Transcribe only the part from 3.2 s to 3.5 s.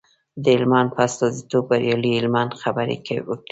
وکړې.